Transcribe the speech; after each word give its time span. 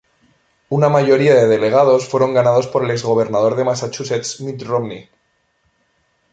Una 0.69 0.89
mayoría 0.89 1.35
de 1.35 1.45
delegados 1.47 2.09
fueron 2.09 2.33
ganados 2.33 2.65
por 2.65 2.83
el 2.83 2.89
exgobernador 2.89 3.55
de 3.55 3.65
Massachusetts 3.65 4.41
Mitt 4.41 4.63
Romney. 4.63 5.07